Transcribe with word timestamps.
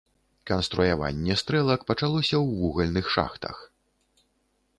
Канструяванне 0.51 1.35
стрэлак 1.41 1.81
пачалося 1.91 2.31
ў 2.43 2.59
вугальных 2.63 3.05
шахтах. 3.19 3.55